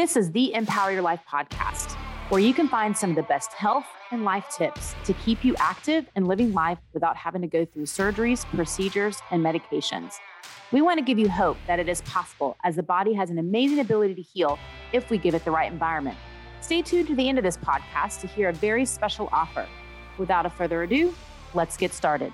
This 0.00 0.16
is 0.16 0.32
the 0.32 0.50
mPower 0.54 0.94
Your 0.94 1.02
Life 1.02 1.20
podcast, 1.30 1.92
where 2.30 2.40
you 2.40 2.54
can 2.54 2.68
find 2.68 2.96
some 2.96 3.10
of 3.10 3.16
the 3.16 3.22
best 3.24 3.52
health 3.52 3.84
and 4.10 4.24
life 4.24 4.46
tips 4.48 4.94
to 5.04 5.12
keep 5.12 5.44
you 5.44 5.54
active 5.58 6.06
and 6.16 6.26
living 6.26 6.54
life 6.54 6.78
without 6.94 7.18
having 7.18 7.42
to 7.42 7.46
go 7.46 7.66
through 7.66 7.82
surgeries, 7.82 8.46
procedures, 8.46 9.20
and 9.30 9.44
medications. 9.44 10.14
We 10.72 10.80
want 10.80 10.98
to 11.00 11.04
give 11.04 11.18
you 11.18 11.28
hope 11.28 11.58
that 11.66 11.78
it 11.78 11.86
is 11.86 12.00
possible, 12.00 12.56
as 12.64 12.76
the 12.76 12.82
body 12.82 13.12
has 13.12 13.28
an 13.28 13.36
amazing 13.36 13.78
ability 13.78 14.14
to 14.14 14.22
heal 14.22 14.58
if 14.94 15.10
we 15.10 15.18
give 15.18 15.34
it 15.34 15.44
the 15.44 15.50
right 15.50 15.70
environment. 15.70 16.16
Stay 16.62 16.80
tuned 16.80 17.08
to 17.08 17.14
the 17.14 17.28
end 17.28 17.36
of 17.36 17.44
this 17.44 17.58
podcast 17.58 18.22
to 18.22 18.26
hear 18.26 18.48
a 18.48 18.54
very 18.54 18.86
special 18.86 19.28
offer. 19.32 19.68
Without 20.16 20.46
a 20.46 20.50
further 20.50 20.82
ado, 20.82 21.14
let's 21.52 21.76
get 21.76 21.92
started. 21.92 22.32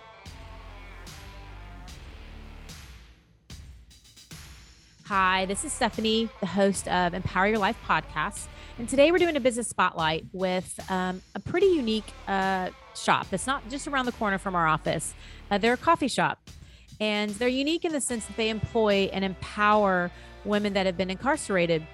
Hi, 5.08 5.46
this 5.46 5.64
is 5.64 5.72
Stefani, 5.72 6.28
the 6.40 6.46
host 6.46 6.88
of 6.88 7.12
mPower 7.12 7.48
Your 7.48 7.60
Life 7.60 7.76
podcast. 7.86 8.48
And 8.76 8.88
today 8.88 9.12
we're 9.12 9.18
doing 9.18 9.36
a 9.36 9.40
business 9.40 9.68
spotlight 9.68 10.26
with 10.32 10.80
um, 10.90 11.22
a 11.36 11.38
pretty 11.38 11.66
unique 11.66 12.12
uh, 12.26 12.70
shop 12.96 13.28
that's 13.30 13.46
not 13.46 13.62
just 13.70 13.86
around 13.86 14.06
the 14.06 14.12
corner 14.12 14.36
from 14.36 14.56
our 14.56 14.66
office. 14.66 15.14
Uh, 15.48 15.58
they're 15.58 15.74
a 15.74 15.76
coffee 15.76 16.08
shop. 16.08 16.50
And 16.98 17.30
they're 17.30 17.46
unique 17.46 17.84
in 17.84 17.92
the 17.92 18.00
sense 18.00 18.26
that 18.26 18.36
they 18.36 18.48
employ 18.48 19.08
and 19.12 19.24
empower 19.24 20.10
women 20.44 20.72
that 20.72 20.86
have 20.86 20.96
been 20.96 21.10
incarcerated 21.10 21.86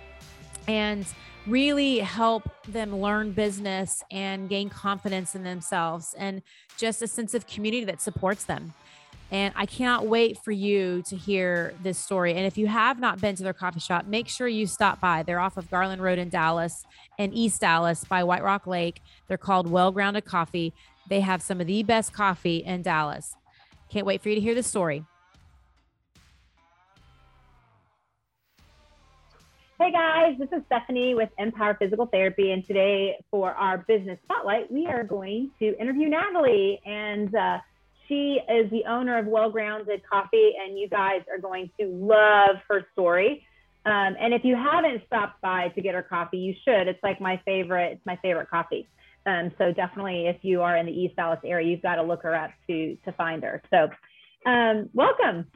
and 0.66 1.04
really 1.46 1.98
help 1.98 2.48
them 2.66 2.96
learn 2.96 3.32
business 3.32 4.02
and 4.10 4.48
gain 4.48 4.70
confidence 4.70 5.34
in 5.34 5.44
themselves 5.44 6.14
and 6.16 6.40
just 6.78 7.02
a 7.02 7.06
sense 7.06 7.34
of 7.34 7.46
community 7.46 7.84
that 7.84 8.00
supports 8.00 8.44
them. 8.44 8.72
And 9.32 9.54
I 9.56 9.64
cannot 9.64 10.06
wait 10.06 10.36
for 10.44 10.52
you 10.52 11.02
to 11.06 11.16
hear 11.16 11.72
this 11.82 11.96
story. 11.96 12.34
And 12.34 12.44
if 12.44 12.58
you 12.58 12.66
have 12.66 13.00
not 13.00 13.18
been 13.18 13.34
to 13.36 13.42
their 13.42 13.54
coffee 13.54 13.80
shop, 13.80 14.04
make 14.06 14.28
sure 14.28 14.46
you 14.46 14.66
stop 14.66 15.00
by. 15.00 15.22
They're 15.22 15.40
off 15.40 15.56
of 15.56 15.70
Garland 15.70 16.02
Road 16.02 16.18
in 16.18 16.28
Dallas 16.28 16.84
and 17.18 17.32
East 17.32 17.62
Dallas 17.62 18.04
by 18.04 18.24
White 18.24 18.42
Rock 18.42 18.66
Lake. 18.66 19.00
They're 19.28 19.38
called 19.38 19.70
Well 19.70 19.90
Grounded 19.90 20.26
Coffee. 20.26 20.74
They 21.08 21.20
have 21.20 21.40
some 21.40 21.62
of 21.62 21.66
the 21.66 21.82
best 21.82 22.12
coffee 22.12 22.58
in 22.58 22.82
Dallas. 22.82 23.34
Can't 23.90 24.04
wait 24.04 24.22
for 24.22 24.28
you 24.28 24.34
to 24.34 24.40
hear 24.40 24.54
the 24.54 24.62
story. 24.62 25.02
Hey 29.80 29.92
guys, 29.92 30.36
this 30.38 30.50
is 30.52 30.62
Stefani 30.66 31.14
with 31.14 31.30
mPower 31.40 31.76
Physical 31.78 32.04
Therapy, 32.06 32.52
and 32.52 32.64
today 32.64 33.16
for 33.30 33.52
our 33.52 33.78
business 33.78 34.18
spotlight, 34.24 34.70
we 34.70 34.86
are 34.86 35.02
going 35.02 35.50
to 35.58 35.76
interview 35.80 36.08
Natalie, 36.08 36.80
and 36.86 37.34
uh, 37.34 37.58
she 38.12 38.40
is 38.52 38.70
the 38.70 38.84
owner 38.86 39.18
of 39.18 39.26
Well 39.26 39.50
Grounded 39.50 40.02
Coffee, 40.08 40.52
and 40.60 40.78
you 40.78 40.88
guys 40.88 41.22
are 41.30 41.38
going 41.38 41.70
to 41.80 41.86
love 41.86 42.56
her 42.68 42.86
story. 42.92 43.46
Um, 43.86 44.14
and 44.20 44.34
if 44.34 44.44
you 44.44 44.54
haven't 44.54 45.02
stopped 45.06 45.40
by 45.40 45.68
to 45.68 45.80
get 45.80 45.94
her 45.94 46.02
coffee, 46.02 46.36
you 46.36 46.54
should. 46.62 46.88
It's 46.88 47.02
like 47.02 47.20
my 47.20 47.40
favorite. 47.44 47.92
It's 47.92 48.06
my 48.06 48.16
favorite 48.16 48.50
coffee. 48.50 48.86
Um, 49.24 49.50
so 49.56 49.72
definitely, 49.72 50.26
if 50.26 50.36
you 50.42 50.60
are 50.60 50.76
in 50.76 50.86
the 50.86 50.92
East 50.92 51.16
Dallas 51.16 51.38
area, 51.44 51.68
you've 51.68 51.82
got 51.82 51.96
to 51.96 52.02
look 52.02 52.22
her 52.22 52.34
up 52.34 52.50
to 52.68 52.96
to 53.04 53.12
find 53.12 53.42
her. 53.42 53.62
So, 53.70 53.88
um, 54.48 54.90
welcome. 54.92 55.46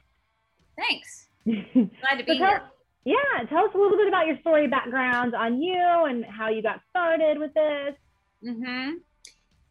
Thanks. 0.79 1.29
Glad 1.45 2.19
to 2.19 2.25
be 2.25 2.39
tell, 2.39 2.49
here. 2.49 2.63
Yeah, 3.05 3.45
tell 3.49 3.65
us 3.65 3.71
a 3.75 3.79
little 3.79 3.99
bit 3.99 4.09
about 4.09 4.27
your 4.27 4.39
story, 4.41 4.67
background 4.67 5.35
on 5.35 5.63
you, 5.63 6.05
and 6.09 6.25
how 6.25 6.49
you 6.49 6.63
got 6.63 6.81
started 6.91 7.39
with 7.39 7.53
this. 7.55 7.95
Mm-hmm. 8.45 8.95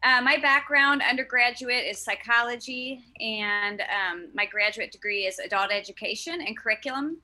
Uh, 0.06 0.22
my 0.22 0.38
background, 0.38 1.02
undergraduate, 1.02 1.84
is 1.84 1.98
psychology, 1.98 3.04
and 3.20 3.82
um, 3.82 4.28
my 4.36 4.46
graduate 4.46 4.92
degree 4.92 5.26
is 5.26 5.40
adult 5.40 5.72
education 5.72 6.42
and 6.42 6.56
curriculum. 6.56 7.18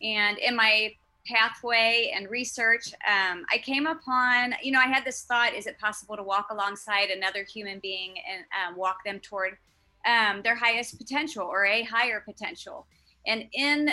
And 0.00 0.38
in 0.38 0.56
my 0.56 0.94
pathway 1.26 2.10
and 2.16 2.30
research, 2.30 2.94
um, 3.06 3.44
I 3.52 3.58
came 3.58 3.86
upon, 3.86 4.54
you 4.62 4.72
know, 4.72 4.80
I 4.80 4.86
had 4.86 5.04
this 5.04 5.24
thought 5.24 5.52
is 5.52 5.66
it 5.66 5.78
possible 5.78 6.16
to 6.16 6.22
walk 6.22 6.46
alongside 6.50 7.10
another 7.10 7.44
human 7.44 7.78
being 7.80 8.14
and 8.26 8.44
um, 8.66 8.78
walk 8.78 9.04
them 9.04 9.20
toward 9.20 9.58
um, 10.06 10.40
their 10.40 10.56
highest 10.56 10.96
potential 10.96 11.42
or 11.46 11.66
a 11.66 11.82
higher 11.82 12.20
potential? 12.20 12.86
And 13.26 13.44
in 13.52 13.90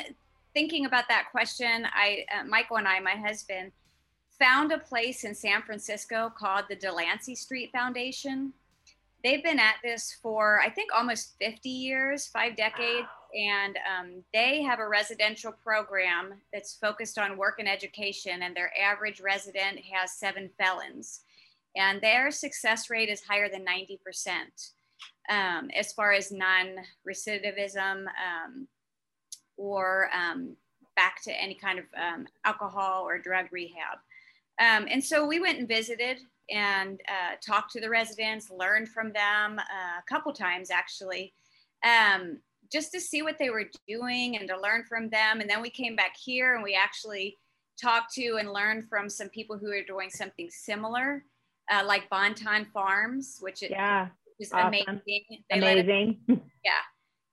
thinking 0.53 0.85
about 0.85 1.09
that 1.09 1.25
question, 1.31 1.85
I, 1.93 2.25
uh, 2.33 2.45
Michael 2.45 2.77
and 2.77 2.87
I, 2.87 3.01
my 3.01 3.17
husband, 3.17 3.73
found 4.39 4.71
a 4.71 4.77
place 4.77 5.23
in 5.23 5.33
San 5.33 5.61
Francisco 5.61 6.31
called 6.37 6.65
the 6.69 6.75
Delancey 6.75 7.35
Street 7.35 7.71
Foundation. 7.71 8.53
They've 9.23 9.43
been 9.43 9.59
at 9.59 9.75
this 9.83 10.17
for, 10.21 10.61
I 10.61 10.69
think, 10.69 10.91
almost 10.93 11.35
50 11.39 11.69
years, 11.69 12.27
five 12.27 12.55
decades 12.55 13.07
and 13.35 13.77
um, 13.77 14.23
they 14.33 14.63
have 14.63 14.79
a 14.79 14.87
residential 14.87 15.51
program 15.51 16.35
that's 16.53 16.75
focused 16.75 17.17
on 17.17 17.37
work 17.37 17.55
and 17.59 17.67
education 17.67 18.43
and 18.43 18.55
their 18.55 18.71
average 18.81 19.19
resident 19.19 19.79
has 19.91 20.13
seven 20.13 20.49
felons. 20.57 21.21
And 21.75 21.99
their 21.99 22.31
success 22.31 22.89
rate 22.89 23.09
is 23.09 23.21
higher 23.21 23.49
than 23.49 23.65
90% 23.65 23.99
um, 25.29 25.69
as 25.75 25.91
far 25.91 26.13
as 26.13 26.31
non-recidivism 26.31 28.05
um, 28.05 28.67
or 29.57 30.09
um, 30.15 30.55
back 30.95 31.21
to 31.23 31.31
any 31.31 31.55
kind 31.55 31.79
of 31.79 31.85
um, 32.01 32.27
alcohol 32.45 33.03
or 33.05 33.19
drug 33.19 33.47
rehab 33.51 33.97
um, 34.59 34.87
and 34.89 35.03
so 35.03 35.25
we 35.25 35.39
went 35.39 35.59
and 35.59 35.67
visited 35.67 36.17
and 36.49 37.01
uh, 37.09 37.35
talked 37.45 37.71
to 37.71 37.81
the 37.81 37.89
residents 37.89 38.49
learned 38.51 38.87
from 38.89 39.11
them 39.13 39.59
uh, 39.59 39.99
a 39.99 40.03
couple 40.07 40.31
times 40.31 40.69
actually 40.69 41.33
um, 41.83 42.39
just 42.71 42.91
to 42.91 42.99
see 42.99 43.21
what 43.21 43.37
they 43.37 43.49
were 43.49 43.65
doing 43.87 44.37
and 44.37 44.47
to 44.49 44.59
learn 44.59 44.83
from 44.83 45.09
them. 45.09 45.39
And 45.39 45.49
then 45.49 45.61
we 45.61 45.69
came 45.69 45.95
back 45.95 46.15
here 46.17 46.55
and 46.55 46.63
we 46.63 46.75
actually 46.75 47.37
talked 47.81 48.13
to 48.13 48.37
and 48.39 48.51
learned 48.51 48.87
from 48.89 49.09
some 49.09 49.29
people 49.29 49.57
who 49.57 49.71
are 49.71 49.83
doing 49.83 50.09
something 50.09 50.49
similar, 50.49 51.23
uh, 51.71 51.83
like 51.85 52.09
Bonton 52.09 52.65
Farms, 52.73 53.37
which 53.41 53.63
is, 53.63 53.69
yeah, 53.69 54.07
is 54.39 54.51
awesome. 54.51 54.67
amazing. 54.67 55.43
They 55.49 55.57
amazing. 55.57 56.17
Us, 56.29 56.37
yeah. 56.63 56.71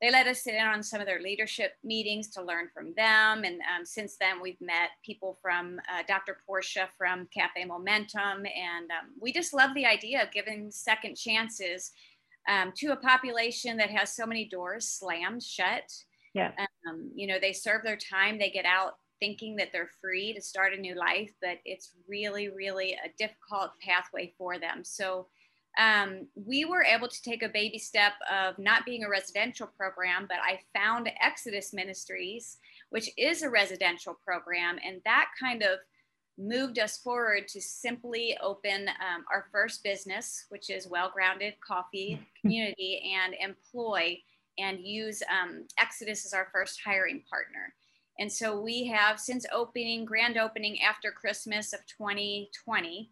They 0.03 0.11
let 0.11 0.27
us 0.27 0.43
sit 0.43 0.55
in 0.55 0.67
on 0.67 0.83
some 0.83 1.01
of 1.01 1.07
their 1.07 1.23
leadership 1.23 1.75
meetings 1.85 2.27
to 2.31 2.43
learn 2.43 2.69
from 2.75 2.93
them. 2.97 3.45
And 3.45 3.61
um, 3.61 3.85
since 3.85 4.17
then, 4.17 4.43
we've 4.43 4.61
met 4.61 4.91
people 5.07 5.39
from 5.41 5.79
uh, 5.89 6.03
Dr. 6.09 6.39
Portia 6.45 6.89
from 6.99 7.29
Cafe 7.33 7.65
Momentum. 7.65 8.45
And 8.45 8.91
um, 8.91 9.13
we 9.21 9.33
just 9.33 9.55
love 9.55 9.71
the 9.77 9.87
idea 9.87 10.21
of 10.21 10.33
giving 10.33 10.73
second 10.73 11.17
chances 11.17 11.93
um, 12.49 12.73
to 12.79 12.89
a 12.89 12.97
population 12.97 13.77
that 13.77 13.91
has 13.91 14.13
so 14.13 14.27
many 14.27 14.49
doors 14.49 14.89
slammed 14.89 15.45
shut. 15.45 15.93
Yeah. 16.35 16.51
Um, 16.89 17.13
you 17.15 17.29
know, 17.29 17.39
they 17.41 17.53
serve 17.53 17.85
their 17.85 17.97
time, 17.97 18.41
they 18.41 18.51
get 18.51 18.65
out 18.65 18.95
thinking 19.21 19.55
that 19.55 19.69
they're 19.73 19.91
free 20.01 20.35
to 20.35 20.41
start 20.41 20.75
a 20.75 20.81
new 20.81 20.97
life, 20.97 21.31
but 21.41 21.59
it's 21.65 21.93
really, 22.09 22.49
really 22.49 22.95
a 22.95 23.09
difficult 23.17 23.71
pathway 23.81 24.35
for 24.37 24.59
them. 24.59 24.83
So 24.83 25.29
um, 25.79 26.27
we 26.35 26.65
were 26.65 26.83
able 26.83 27.09
to 27.09 27.23
take 27.23 27.43
a 27.43 27.49
baby 27.49 27.79
step 27.79 28.13
of 28.31 28.59
not 28.59 28.85
being 28.85 29.05
a 29.05 29.09
residential 29.09 29.67
program, 29.67 30.27
but 30.29 30.39
I 30.43 30.61
found 30.79 31.11
Exodus 31.21 31.73
Ministries, 31.73 32.59
which 32.91 33.09
is 33.17 33.43
a 33.43 33.51
residential 33.51 34.17
program, 34.25 34.79
and 34.85 35.01
that 35.05 35.29
kind 35.41 35.63
of 35.63 35.79
moved 36.39 36.79
us 36.79 36.99
forward 36.99 37.47
to 37.49 37.61
simply 37.61 38.37
open 38.43 38.89
um, 38.89 39.25
our 39.33 39.47
first 39.53 39.83
business, 39.83 40.47
which 40.49 40.71
is 40.71 40.89
Well 40.89 41.11
Grounded 41.13 41.55
Coffee 41.67 42.21
Community, 42.41 43.15
and 43.17 43.35
employ 43.35 44.19
and 44.59 44.81
use 44.81 45.23
um, 45.31 45.67
Exodus 45.81 46.27
as 46.27 46.35
our 46.35 46.49
first 46.53 46.81
hiring 46.85 47.23
partner. 47.31 47.75
And 48.19 48.31
so 48.31 48.61
we 48.61 48.87
have 48.89 49.19
since 49.19 49.47
opening, 49.53 50.05
grand 50.05 50.37
opening 50.37 50.83
after 50.83 51.11
Christmas 51.11 51.73
of 51.73 51.81
2020, 51.87 53.11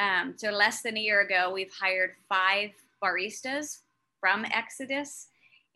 um, 0.00 0.34
so 0.36 0.50
less 0.50 0.82
than 0.82 0.96
a 0.96 1.00
year 1.00 1.20
ago, 1.20 1.52
we've 1.52 1.72
hired 1.72 2.12
five 2.28 2.70
baristas 3.02 3.78
from 4.18 4.44
Exodus 4.46 5.28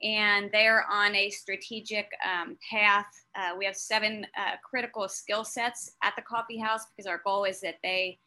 and 0.02 0.50
they're 0.52 0.84
on 0.90 1.14
a 1.14 1.30
strategic 1.30 2.10
um, 2.24 2.56
path. 2.70 3.06
Uh, 3.34 3.50
we 3.56 3.64
have 3.64 3.76
seven 3.76 4.26
uh, 4.36 4.56
critical 4.68 5.08
skill 5.08 5.44
sets 5.44 5.92
at 6.02 6.14
the 6.16 6.22
coffee 6.22 6.58
house 6.58 6.82
because 6.86 7.06
our 7.06 7.22
goal 7.24 7.44
is 7.44 7.60
that 7.60 7.76
they 7.82 8.18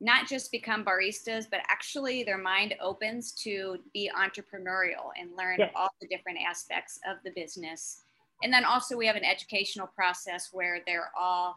not 0.00 0.26
just 0.26 0.50
become 0.50 0.84
baristas, 0.84 1.46
but 1.48 1.60
actually 1.68 2.24
their 2.24 2.38
mind 2.38 2.74
opens 2.80 3.30
to 3.32 3.78
be 3.94 4.10
entrepreneurial 4.18 5.10
and 5.18 5.30
learn 5.38 5.56
yes. 5.60 5.70
all 5.76 5.90
the 6.00 6.08
different 6.08 6.38
aspects 6.44 6.98
of 7.08 7.18
the 7.24 7.30
business. 7.30 8.02
And 8.42 8.52
then 8.52 8.64
also 8.64 8.96
we 8.96 9.06
have 9.06 9.14
an 9.14 9.24
educational 9.24 9.86
process 9.86 10.48
where 10.52 10.80
they're 10.86 11.12
all 11.18 11.56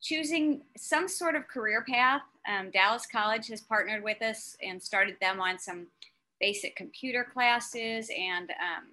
choosing 0.00 0.62
some 0.78 1.08
sort 1.08 1.34
of 1.34 1.46
career 1.46 1.84
path. 1.86 2.22
Um, 2.48 2.70
Dallas 2.70 3.06
College 3.06 3.48
has 3.48 3.60
partnered 3.60 4.04
with 4.04 4.20
us 4.22 4.56
and 4.62 4.82
started 4.82 5.16
them 5.20 5.40
on 5.40 5.58
some 5.58 5.86
basic 6.40 6.76
computer 6.76 7.24
classes 7.24 8.10
and 8.16 8.50
um, 8.50 8.84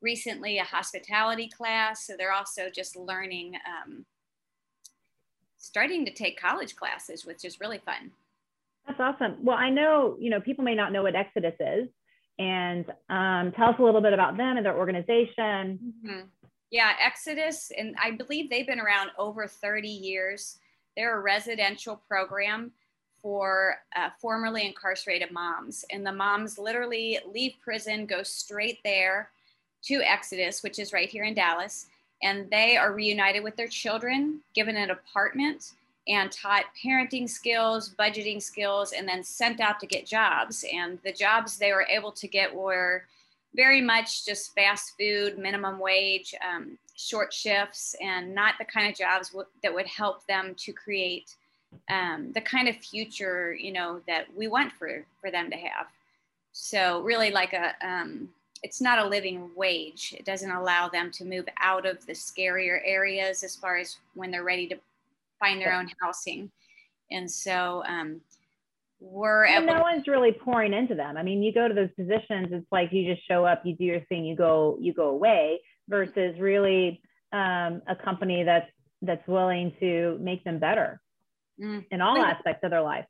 recently 0.00 0.58
a 0.58 0.64
hospitality 0.64 1.48
class. 1.48 2.06
So 2.06 2.14
they're 2.16 2.32
also 2.32 2.70
just 2.72 2.96
learning, 2.96 3.54
um, 3.66 4.04
starting 5.58 6.04
to 6.04 6.12
take 6.12 6.40
college 6.40 6.76
classes, 6.76 7.24
which 7.24 7.44
is 7.44 7.60
really 7.60 7.78
fun. 7.78 8.12
That's 8.86 9.00
awesome. 9.00 9.36
Well, 9.42 9.56
I 9.56 9.70
know, 9.70 10.16
you 10.18 10.30
know, 10.30 10.40
people 10.40 10.64
may 10.64 10.74
not 10.74 10.92
know 10.92 11.02
what 11.02 11.14
Exodus 11.14 11.54
is. 11.60 11.88
And 12.38 12.86
um, 13.10 13.52
tell 13.52 13.68
us 13.68 13.76
a 13.78 13.82
little 13.82 14.00
bit 14.00 14.14
about 14.14 14.38
them 14.38 14.56
and 14.56 14.64
their 14.64 14.76
organization. 14.76 15.78
Mm-hmm. 16.06 16.20
Yeah, 16.70 16.92
Exodus, 17.04 17.70
and 17.76 17.94
I 18.02 18.12
believe 18.12 18.48
they've 18.48 18.66
been 18.66 18.80
around 18.80 19.10
over 19.18 19.46
30 19.46 19.88
years. 19.88 20.58
They're 20.96 21.18
a 21.18 21.22
residential 21.22 22.00
program 22.08 22.72
for 23.22 23.76
uh, 23.96 24.10
formerly 24.20 24.66
incarcerated 24.66 25.30
moms. 25.30 25.84
And 25.90 26.06
the 26.06 26.12
moms 26.12 26.58
literally 26.58 27.18
leave 27.30 27.54
prison, 27.62 28.06
go 28.06 28.22
straight 28.22 28.78
there 28.84 29.30
to 29.84 30.02
Exodus, 30.02 30.62
which 30.62 30.78
is 30.78 30.92
right 30.92 31.08
here 31.08 31.24
in 31.24 31.34
Dallas. 31.34 31.86
And 32.22 32.50
they 32.50 32.76
are 32.76 32.92
reunited 32.92 33.42
with 33.42 33.56
their 33.56 33.68
children, 33.68 34.40
given 34.54 34.76
an 34.76 34.90
apartment, 34.90 35.72
and 36.08 36.30
taught 36.32 36.64
parenting 36.82 37.28
skills, 37.28 37.94
budgeting 37.98 38.42
skills, 38.42 38.92
and 38.92 39.08
then 39.08 39.22
sent 39.22 39.60
out 39.60 39.80
to 39.80 39.86
get 39.86 40.06
jobs. 40.06 40.64
And 40.72 40.98
the 41.04 41.12
jobs 41.12 41.56
they 41.56 41.72
were 41.72 41.86
able 41.88 42.12
to 42.12 42.28
get 42.28 42.54
were 42.54 43.04
very 43.54 43.80
much 43.80 44.24
just 44.24 44.54
fast 44.54 44.94
food, 44.98 45.38
minimum 45.38 45.78
wage, 45.78 46.34
um, 46.46 46.78
short 47.00 47.32
shifts, 47.32 47.94
and 48.00 48.34
not 48.34 48.54
the 48.58 48.64
kind 48.64 48.90
of 48.90 48.96
jobs 48.96 49.30
w- 49.30 49.48
that 49.62 49.74
would 49.74 49.86
help 49.86 50.26
them 50.26 50.54
to 50.58 50.72
create 50.72 51.34
um, 51.88 52.32
the 52.32 52.40
kind 52.40 52.68
of 52.68 52.76
future 52.76 53.54
you 53.54 53.72
know 53.72 54.00
that 54.06 54.26
we 54.36 54.48
want 54.48 54.72
for 54.72 55.04
for 55.20 55.30
them 55.30 55.50
to 55.50 55.56
have. 55.56 55.86
So 56.52 57.00
really, 57.02 57.30
like 57.30 57.52
a 57.52 57.74
um, 57.86 58.28
it's 58.62 58.80
not 58.80 58.98
a 58.98 59.06
living 59.06 59.50
wage. 59.56 60.14
It 60.18 60.24
doesn't 60.24 60.50
allow 60.50 60.88
them 60.88 61.10
to 61.12 61.24
move 61.24 61.46
out 61.60 61.86
of 61.86 62.04
the 62.06 62.12
scarier 62.12 62.80
areas 62.84 63.42
as 63.42 63.56
far 63.56 63.78
as 63.78 63.96
when 64.14 64.30
they're 64.30 64.44
ready 64.44 64.66
to 64.68 64.76
find 65.38 65.60
their 65.60 65.72
own 65.72 65.90
housing. 66.02 66.50
And 67.10 67.30
so 67.30 67.82
um, 67.86 68.20
we're 69.00 69.44
and 69.44 69.66
no 69.66 69.80
one's 69.80 70.06
really 70.06 70.32
pouring 70.32 70.74
into 70.74 70.94
them. 70.94 71.16
I 71.16 71.22
mean, 71.22 71.42
you 71.42 71.52
go 71.52 71.66
to 71.66 71.74
those 71.74 71.90
positions, 71.96 72.48
it's 72.50 72.66
like 72.70 72.92
you 72.92 73.12
just 73.12 73.26
show 73.26 73.44
up, 73.46 73.62
you 73.64 73.74
do 73.74 73.84
your 73.84 74.00
thing, 74.00 74.24
you 74.24 74.36
go, 74.36 74.76
you 74.80 74.92
go 74.92 75.08
away. 75.08 75.60
Versus 75.90 76.38
really 76.38 77.02
um, 77.32 77.82
a 77.86 77.96
company 78.02 78.44
that's 78.44 78.70
that's 79.02 79.26
willing 79.26 79.72
to 79.80 80.18
make 80.20 80.44
them 80.44 80.58
better 80.58 81.00
mm. 81.60 81.84
in 81.90 82.00
all 82.00 82.16
aspects 82.18 82.64
of 82.64 82.70
their 82.70 82.82
life. 82.82 83.06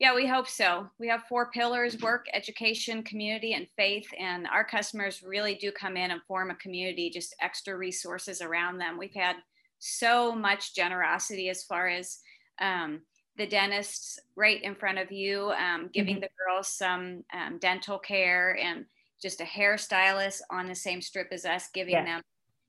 Yeah, 0.00 0.14
we 0.14 0.26
hope 0.26 0.48
so. 0.48 0.88
We 0.98 1.08
have 1.08 1.22
four 1.28 1.50
pillars 1.52 2.00
work, 2.00 2.26
education, 2.34 3.02
community, 3.02 3.54
and 3.54 3.66
faith. 3.76 4.06
And 4.18 4.46
our 4.48 4.64
customers 4.64 5.22
really 5.22 5.54
do 5.54 5.70
come 5.70 5.96
in 5.96 6.10
and 6.10 6.20
form 6.26 6.50
a 6.50 6.56
community, 6.56 7.10
just 7.10 7.34
extra 7.40 7.76
resources 7.76 8.42
around 8.42 8.78
them. 8.78 8.98
We've 8.98 9.14
had 9.14 9.36
so 9.78 10.34
much 10.34 10.74
generosity 10.74 11.48
as 11.48 11.62
far 11.62 11.88
as 11.88 12.18
um, 12.60 13.02
the 13.36 13.46
dentists 13.46 14.18
right 14.36 14.62
in 14.62 14.74
front 14.74 14.98
of 14.98 15.12
you, 15.12 15.52
um, 15.52 15.90
giving 15.92 16.16
mm-hmm. 16.16 16.22
the 16.22 16.44
girls 16.44 16.68
some 16.68 17.24
um, 17.32 17.58
dental 17.58 17.98
care, 17.98 18.58
and 18.60 18.86
just 19.24 19.40
a 19.40 19.44
hairstylist 19.44 20.42
on 20.50 20.66
the 20.66 20.74
same 20.74 21.00
strip 21.00 21.28
as 21.32 21.46
us, 21.46 21.70
giving 21.72 21.94
yeah. 21.94 22.04
them 22.04 22.22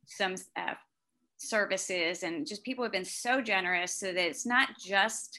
some 0.08 0.36
uh, 0.56 0.74
services. 1.36 2.24
And 2.24 2.48
just 2.48 2.64
people 2.64 2.84
have 2.86 2.94
been 2.94 3.04
so 3.04 3.42
generous 3.42 4.00
so 4.00 4.08
that 4.08 4.26
it's 4.26 4.46
not 4.46 4.70
just 4.80 5.38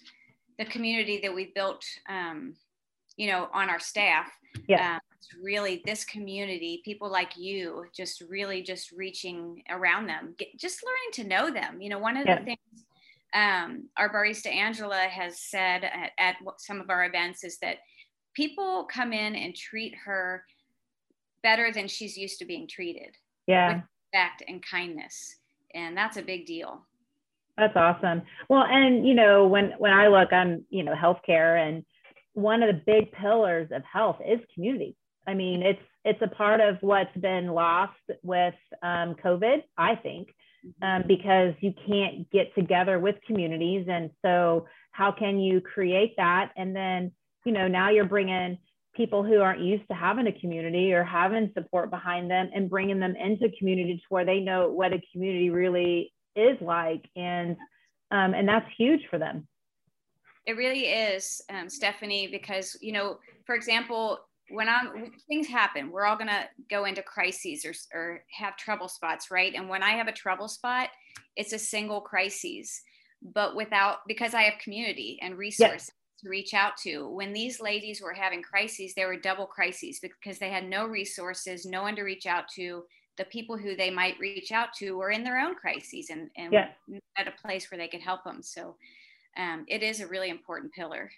the 0.58 0.66
community 0.66 1.18
that 1.22 1.34
we 1.34 1.52
built, 1.54 1.82
um, 2.08 2.54
you 3.16 3.28
know, 3.28 3.48
on 3.54 3.70
our 3.70 3.80
staff. 3.80 4.30
Yeah. 4.68 4.96
Um, 4.96 5.00
it's 5.16 5.30
really 5.42 5.82
this 5.86 6.04
community, 6.04 6.82
people 6.84 7.10
like 7.10 7.34
you, 7.34 7.86
just 7.96 8.20
really 8.28 8.62
just 8.62 8.92
reaching 8.92 9.62
around 9.70 10.06
them, 10.06 10.34
get, 10.36 10.48
just 10.58 10.84
learning 10.84 11.12
to 11.14 11.24
know 11.24 11.50
them. 11.50 11.80
You 11.80 11.88
know, 11.88 11.98
one 11.98 12.18
of 12.18 12.26
yeah. 12.26 12.40
the 12.40 12.44
things 12.44 12.58
um, 13.34 13.88
our 13.96 14.12
barista 14.12 14.54
Angela 14.54 14.98
has 14.98 15.40
said 15.40 15.82
at, 15.84 16.10
at 16.18 16.36
some 16.58 16.80
of 16.80 16.90
our 16.90 17.06
events 17.06 17.42
is 17.42 17.58
that 17.58 17.78
people 18.34 18.86
come 18.92 19.14
in 19.14 19.34
and 19.34 19.56
treat 19.56 19.94
her 20.04 20.44
better 21.46 21.70
than 21.72 21.86
she's 21.86 22.18
used 22.18 22.40
to 22.40 22.44
being 22.44 22.66
treated. 22.66 23.16
Yeah. 23.46 23.68
With 23.68 23.82
respect 24.12 24.42
and 24.48 24.60
kindness. 24.68 25.36
And 25.74 25.96
that's 25.96 26.16
a 26.16 26.22
big 26.22 26.44
deal. 26.44 26.84
That's 27.56 27.76
awesome. 27.76 28.22
Well, 28.48 28.64
and 28.68 29.06
you 29.06 29.14
know, 29.14 29.46
when 29.46 29.72
when 29.78 29.92
I 29.92 30.08
look, 30.08 30.32
I'm 30.32 30.64
you 30.68 30.82
know 30.82 30.94
healthcare, 30.94 31.56
and 31.56 31.84
one 32.34 32.62
of 32.62 32.68
the 32.74 32.82
big 32.84 33.12
pillars 33.12 33.68
of 33.72 33.82
health 33.90 34.18
is 34.26 34.40
community. 34.52 34.96
I 35.26 35.34
mean, 35.34 35.62
it's 35.62 35.80
it's 36.04 36.20
a 36.20 36.34
part 36.34 36.60
of 36.60 36.76
what's 36.80 37.16
been 37.16 37.46
lost 37.48 38.06
with 38.22 38.54
um, 38.82 39.14
COVID, 39.24 39.62
I 39.78 39.94
think, 39.94 40.28
um, 40.82 41.04
because 41.06 41.54
you 41.60 41.72
can't 41.86 42.30
get 42.30 42.54
together 42.54 42.98
with 42.98 43.16
communities, 43.26 43.86
and 43.88 44.10
so 44.20 44.66
how 44.90 45.12
can 45.12 45.38
you 45.38 45.60
create 45.60 46.14
that? 46.16 46.50
And 46.56 46.76
then 46.76 47.12
you 47.44 47.52
know 47.52 47.68
now 47.68 47.88
you're 47.90 48.04
bringing 48.16 48.58
people 48.96 49.22
who 49.22 49.40
aren't 49.40 49.60
used 49.60 49.86
to 49.88 49.94
having 49.94 50.26
a 50.26 50.32
community 50.32 50.92
or 50.92 51.04
having 51.04 51.50
support 51.54 51.90
behind 51.90 52.30
them 52.30 52.50
and 52.54 52.70
bringing 52.70 52.98
them 52.98 53.14
into 53.16 53.50
community 53.58 53.96
to 53.96 54.02
where 54.08 54.24
they 54.24 54.40
know 54.40 54.68
what 54.70 54.92
a 54.92 55.00
community 55.12 55.50
really 55.50 56.12
is 56.34 56.56
like 56.60 57.08
and 57.16 57.56
um, 58.12 58.34
and 58.34 58.48
that's 58.48 58.66
huge 58.78 59.00
for 59.10 59.18
them. 59.18 59.48
It 60.46 60.56
really 60.56 60.84
is 60.84 61.40
um, 61.50 61.68
Stefani 61.68 62.28
because 62.28 62.76
you 62.80 62.92
know 62.92 63.18
for 63.46 63.54
example 63.54 64.18
when 64.50 64.68
i'm 64.68 65.10
things 65.26 65.48
happen 65.48 65.90
we're 65.90 66.04
all 66.04 66.16
going 66.16 66.28
to 66.28 66.44
go 66.70 66.84
into 66.84 67.02
crises 67.02 67.64
or, 67.64 67.72
or 67.92 68.22
have 68.30 68.56
trouble 68.56 68.86
spots 68.86 69.28
right? 69.28 69.54
And 69.56 69.68
when 69.68 69.82
i 69.82 69.90
have 69.90 70.06
a 70.06 70.12
trouble 70.12 70.46
spot 70.46 70.88
it's 71.34 71.52
a 71.52 71.58
single 71.58 72.00
crisis 72.00 72.80
but 73.34 73.56
without 73.56 73.98
because 74.06 74.34
i 74.34 74.42
have 74.42 74.54
community 74.62 75.18
and 75.20 75.36
resources 75.36 75.90
to 76.20 76.28
reach 76.28 76.54
out 76.54 76.76
to. 76.78 77.08
When 77.08 77.32
these 77.32 77.60
ladies 77.60 78.00
were 78.00 78.14
having 78.14 78.42
crises, 78.42 78.94
they 78.94 79.04
were 79.04 79.16
double 79.16 79.46
crises 79.46 80.00
because 80.00 80.38
they 80.38 80.50
had 80.50 80.68
no 80.68 80.86
resources, 80.86 81.66
no 81.66 81.82
one 81.82 81.96
to 81.96 82.02
reach 82.02 82.26
out 82.26 82.48
to. 82.54 82.84
The 83.18 83.24
people 83.24 83.56
who 83.56 83.76
they 83.76 83.90
might 83.90 84.18
reach 84.18 84.52
out 84.52 84.68
to 84.78 84.96
were 84.96 85.10
in 85.10 85.24
their 85.24 85.38
own 85.38 85.54
crises 85.54 86.10
and, 86.10 86.28
and 86.36 86.52
yeah. 86.52 86.68
at 87.16 87.28
a 87.28 87.42
place 87.42 87.70
where 87.70 87.78
they 87.78 87.88
could 87.88 88.02
help 88.02 88.24
them. 88.24 88.42
So 88.42 88.76
um, 89.38 89.64
it 89.68 89.82
is 89.82 90.00
a 90.00 90.06
really 90.06 90.30
important 90.30 90.72
pillar. 90.72 91.10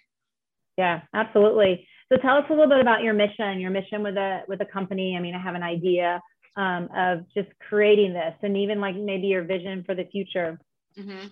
Yeah, 0.77 1.01
absolutely. 1.13 1.85
So 2.11 2.17
tell 2.17 2.37
us 2.37 2.45
a 2.49 2.53
little 2.53 2.69
bit 2.69 2.79
about 2.79 3.03
your 3.03 3.13
mission, 3.13 3.59
your 3.59 3.69
mission 3.69 4.01
with 4.01 4.15
a 4.15 4.43
with 4.47 4.61
a 4.61 4.65
company. 4.65 5.15
I 5.17 5.21
mean, 5.21 5.35
I 5.35 5.41
have 5.41 5.55
an 5.55 5.63
idea 5.63 6.21
um, 6.55 6.87
of 6.95 7.25
just 7.33 7.49
creating 7.67 8.13
this, 8.13 8.33
and 8.41 8.55
even 8.55 8.79
like 8.79 8.95
maybe 8.95 9.27
your 9.27 9.43
vision 9.43 9.83
for 9.85 9.93
the 9.93 10.05
future. 10.05 10.57
Mm-hmm. 10.97 11.27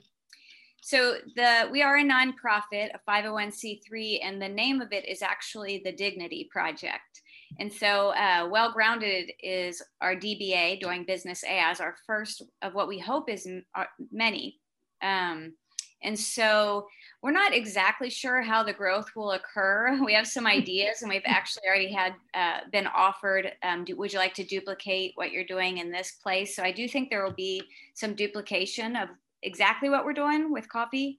So 0.88 1.18
the 1.36 1.68
we 1.70 1.82
are 1.82 1.98
a 1.98 2.02
nonprofit, 2.02 2.92
a 2.94 3.00
501c3, 3.06 4.20
and 4.24 4.42
the 4.42 4.48
name 4.48 4.80
of 4.80 4.94
it 4.94 5.06
is 5.06 5.22
actually 5.22 5.82
the 5.84 5.92
Dignity 5.92 6.48
Project. 6.50 7.24
And 7.60 7.72
so, 7.72 8.12
uh, 8.12 8.48
Well 8.50 8.72
Grounded 8.72 9.32
is 9.44 9.84
our 10.00 10.16
DBA, 10.16 10.80
doing 10.80 11.04
business 11.04 11.44
as 11.46 11.82
our 11.82 11.98
first 12.06 12.42
of 12.62 12.74
what 12.74 12.88
we 12.88 13.00
hope 13.00 13.30
is 13.30 13.46
m- 13.46 13.66
uh, 13.76 13.84
many. 14.14 14.62
Um, 15.02 15.56
and 16.04 16.18
so, 16.18 16.88
we're 17.22 17.32
not 17.32 17.54
exactly 17.54 18.10
sure 18.10 18.42
how 18.42 18.64
the 18.64 18.72
growth 18.72 19.10
will 19.14 19.32
occur. 19.32 20.00
We 20.06 20.14
have 20.14 20.26
some 20.26 20.48
ideas, 20.60 21.02
and 21.02 21.10
we've 21.10 21.22
actually 21.26 21.64
already 21.68 21.92
had 21.92 22.14
uh, 22.34 22.60
been 22.72 22.88
offered. 22.88 23.52
Um, 23.62 23.84
do, 23.84 23.98
would 23.98 24.14
you 24.14 24.20
like 24.20 24.36
to 24.36 24.46
duplicate 24.46 25.12
what 25.16 25.34
you're 25.34 25.44
doing 25.44 25.80
in 25.80 25.92
this 25.92 26.14
place? 26.24 26.56
So, 26.56 26.64
I 26.64 26.72
do 26.72 26.88
think 26.88 27.10
there 27.10 27.26
will 27.26 27.34
be 27.34 27.62
some 27.94 28.16
duplication 28.16 28.96
of 28.96 29.10
exactly 29.44 29.90
what 29.90 30.06
we're 30.06 30.14
doing 30.14 30.52
with 30.52 30.70
coffee. 30.70 31.18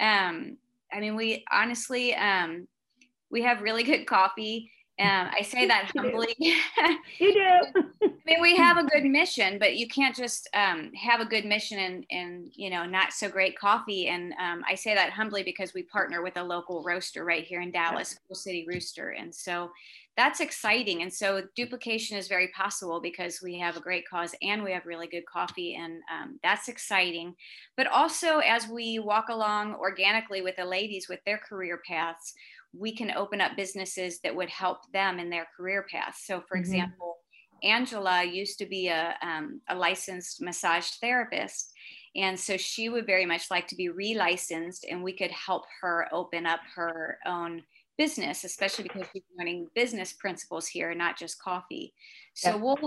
Um, 0.00 0.56
I 0.92 1.00
mean, 1.00 1.16
we 1.16 1.44
honestly, 1.50 2.14
um, 2.14 2.66
we 3.30 3.42
have 3.42 3.62
really 3.62 3.82
good 3.84 4.06
coffee. 4.06 4.70
Um, 5.00 5.30
I 5.36 5.42
say 5.42 5.66
that 5.66 5.92
humbly. 5.96 6.34
you 6.38 7.32
do. 7.32 7.82
I 8.02 8.10
mean, 8.26 8.42
we 8.42 8.56
have 8.56 8.76
a 8.78 8.84
good 8.90 9.04
mission, 9.04 9.58
but 9.58 9.76
you 9.76 9.86
can't 9.88 10.14
just 10.14 10.48
um, 10.54 10.92
have 10.94 11.20
a 11.20 11.24
good 11.24 11.44
mission 11.44 11.78
and, 11.78 12.06
and 12.10 12.50
you 12.54 12.68
know 12.68 12.84
not 12.84 13.12
so 13.12 13.28
great 13.28 13.58
coffee. 13.58 14.08
And 14.08 14.32
um, 14.34 14.64
I 14.68 14.74
say 14.74 14.94
that 14.94 15.10
humbly 15.10 15.42
because 15.42 15.72
we 15.72 15.82
partner 15.84 16.22
with 16.22 16.36
a 16.36 16.42
local 16.42 16.82
roaster 16.82 17.24
right 17.24 17.44
here 17.44 17.60
in 17.60 17.70
Dallas, 17.70 18.18
Full 18.26 18.36
City 18.36 18.66
Rooster, 18.68 19.10
and 19.10 19.34
so 19.34 19.70
that's 20.16 20.40
exciting. 20.40 21.02
And 21.02 21.12
so 21.12 21.44
duplication 21.54 22.18
is 22.18 22.26
very 22.26 22.48
possible 22.48 23.00
because 23.00 23.40
we 23.40 23.56
have 23.60 23.76
a 23.76 23.80
great 23.80 24.08
cause 24.08 24.34
and 24.42 24.64
we 24.64 24.72
have 24.72 24.84
really 24.84 25.06
good 25.06 25.24
coffee, 25.26 25.76
and 25.76 26.02
um, 26.12 26.40
that's 26.42 26.68
exciting. 26.68 27.36
But 27.76 27.86
also, 27.86 28.38
as 28.38 28.66
we 28.66 28.98
walk 28.98 29.28
along 29.28 29.76
organically 29.76 30.42
with 30.42 30.56
the 30.56 30.64
ladies 30.64 31.08
with 31.08 31.20
their 31.24 31.38
career 31.38 31.80
paths, 31.86 32.34
we 32.72 32.94
can 32.94 33.10
open 33.12 33.40
up 33.40 33.56
businesses 33.56 34.20
that 34.20 34.34
would 34.34 34.50
help 34.50 34.78
them 34.92 35.18
in 35.18 35.30
their 35.30 35.46
career 35.56 35.86
path. 35.90 36.16
So, 36.22 36.42
for 36.48 36.56
mm-hmm. 36.56 36.64
example, 36.64 37.16
Angela 37.62 38.24
used 38.24 38.58
to 38.58 38.66
be 38.66 38.88
a, 38.88 39.14
um, 39.22 39.60
a 39.68 39.74
licensed 39.74 40.40
massage 40.40 40.88
therapist. 41.00 41.72
And 42.16 42.38
so 42.38 42.56
she 42.56 42.88
would 42.88 43.06
very 43.06 43.26
much 43.26 43.50
like 43.50 43.68
to 43.68 43.76
be 43.76 43.88
relicensed, 43.88 44.80
and 44.90 45.02
we 45.02 45.12
could 45.12 45.30
help 45.30 45.64
her 45.80 46.08
open 46.12 46.46
up 46.46 46.60
her 46.74 47.18
own 47.26 47.62
business, 47.96 48.44
especially 48.44 48.84
because 48.84 49.06
she's 49.12 49.22
learning 49.36 49.66
business 49.74 50.12
principles 50.12 50.66
here, 50.66 50.94
not 50.94 51.18
just 51.18 51.40
coffee. 51.42 51.92
So 52.34 52.56
we'll 52.56 52.78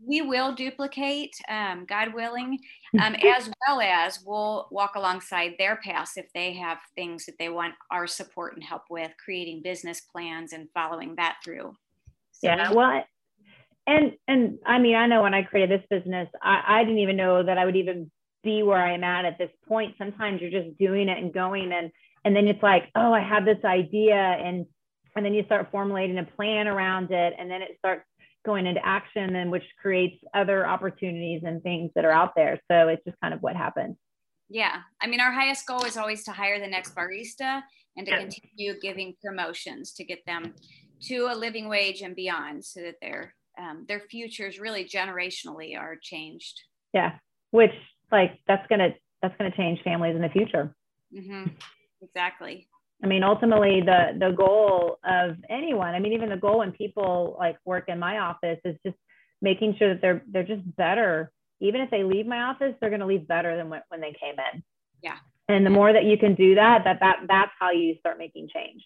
we 0.00 0.22
will 0.22 0.54
duplicate, 0.54 1.36
um, 1.48 1.84
God 1.84 2.14
willing, 2.14 2.58
um, 3.00 3.14
as 3.22 3.50
well 3.66 3.80
as 3.80 4.22
we'll 4.24 4.68
walk 4.70 4.94
alongside 4.96 5.54
their 5.58 5.76
paths 5.76 6.16
if 6.16 6.26
they 6.34 6.54
have 6.54 6.78
things 6.94 7.26
that 7.26 7.34
they 7.38 7.48
want 7.48 7.74
our 7.90 8.06
support 8.06 8.54
and 8.54 8.64
help 8.64 8.82
with, 8.90 9.10
creating 9.22 9.62
business 9.62 10.00
plans 10.00 10.52
and 10.52 10.68
following 10.74 11.16
that 11.16 11.36
through. 11.44 11.74
So 12.32 12.48
yeah, 12.48 12.70
we- 12.70 12.76
well, 12.76 13.04
and 13.86 14.12
and 14.28 14.58
I 14.64 14.78
mean, 14.78 14.94
I 14.94 15.06
know 15.06 15.22
when 15.22 15.34
I 15.34 15.42
created 15.42 15.80
this 15.80 15.86
business, 15.90 16.28
I, 16.42 16.62
I 16.66 16.84
didn't 16.84 17.00
even 17.00 17.16
know 17.16 17.42
that 17.42 17.58
I 17.58 17.64
would 17.64 17.76
even 17.76 18.10
be 18.42 18.62
where 18.62 18.82
I'm 18.82 19.04
at 19.04 19.24
at 19.24 19.38
this 19.38 19.50
point. 19.68 19.94
Sometimes 19.98 20.40
you're 20.40 20.50
just 20.50 20.76
doing 20.78 21.08
it 21.08 21.18
and 21.18 21.32
going 21.32 21.72
and 21.72 21.90
and 22.24 22.36
then 22.36 22.46
it's 22.46 22.62
like, 22.62 22.84
oh, 22.94 23.12
I 23.12 23.20
have 23.20 23.44
this 23.44 23.64
idea 23.64 24.14
and 24.14 24.66
and 25.14 25.24
then 25.24 25.34
you 25.34 25.44
start 25.44 25.68
formulating 25.70 26.18
a 26.18 26.24
plan 26.24 26.66
around 26.68 27.10
it 27.10 27.34
and 27.38 27.50
then 27.50 27.60
it 27.62 27.76
starts 27.78 28.04
going 28.44 28.66
into 28.66 28.84
action 28.84 29.36
and 29.36 29.50
which 29.50 29.64
creates 29.80 30.22
other 30.34 30.66
opportunities 30.66 31.42
and 31.44 31.62
things 31.62 31.90
that 31.94 32.04
are 32.04 32.12
out 32.12 32.32
there. 32.34 32.60
So 32.70 32.88
it's 32.88 33.04
just 33.04 33.16
kind 33.20 33.34
of 33.34 33.40
what 33.40 33.56
happens. 33.56 33.96
Yeah. 34.48 34.80
I 35.00 35.06
mean, 35.06 35.20
our 35.20 35.32
highest 35.32 35.66
goal 35.66 35.84
is 35.84 35.96
always 35.96 36.24
to 36.24 36.32
hire 36.32 36.60
the 36.60 36.66
next 36.66 36.94
barista 36.94 37.62
and 37.96 38.06
to 38.06 38.12
yeah. 38.12 38.18
continue 38.18 38.78
giving 38.80 39.14
promotions 39.22 39.92
to 39.94 40.04
get 40.04 40.24
them 40.26 40.54
to 41.02 41.28
a 41.32 41.34
living 41.34 41.68
wage 41.68 42.02
and 42.02 42.14
beyond 42.14 42.64
so 42.64 42.80
that 42.80 42.96
their 43.00 43.34
um, 43.58 43.84
their 43.86 44.00
futures 44.00 44.58
really 44.58 44.84
generationally 44.84 45.78
are 45.78 45.96
changed. 46.00 46.60
Yeah. 46.92 47.12
Which 47.50 47.72
like 48.10 48.38
that's 48.46 48.66
gonna 48.68 48.90
that's 49.20 49.34
gonna 49.38 49.54
change 49.56 49.80
families 49.82 50.16
in 50.16 50.22
the 50.22 50.28
future. 50.28 50.74
Mm-hmm. 51.14 51.44
Exactly. 52.02 52.68
I 53.02 53.06
mean, 53.06 53.22
ultimately, 53.24 53.80
the 53.80 54.16
the 54.18 54.30
goal 54.30 54.98
of 55.04 55.36
anyone, 55.50 55.94
I 55.94 55.98
mean, 55.98 56.12
even 56.12 56.28
the 56.28 56.36
goal 56.36 56.58
when 56.58 56.72
people 56.72 57.36
like 57.38 57.56
work 57.64 57.88
in 57.88 57.98
my 57.98 58.18
office 58.18 58.60
is 58.64 58.76
just 58.84 58.96
making 59.40 59.76
sure 59.78 59.92
that 59.92 60.00
they're 60.00 60.22
they're 60.28 60.44
just 60.44 60.62
better. 60.76 61.32
Even 61.60 61.80
if 61.80 61.90
they 61.90 62.04
leave 62.04 62.26
my 62.26 62.42
office, 62.42 62.74
they're 62.80 62.90
going 62.90 63.00
to 63.00 63.06
leave 63.06 63.26
better 63.28 63.56
than 63.56 63.68
when, 63.68 63.82
when 63.88 64.00
they 64.00 64.14
came 64.20 64.34
in. 64.52 64.62
Yeah. 65.02 65.16
And 65.48 65.64
the 65.66 65.70
more 65.70 65.92
that 65.92 66.04
you 66.04 66.16
can 66.16 66.34
do 66.34 66.54
that, 66.54 66.82
that 66.84 67.00
that 67.00 67.20
that's 67.28 67.52
how 67.58 67.70
you 67.70 67.96
start 67.98 68.18
making 68.18 68.48
change. 68.54 68.82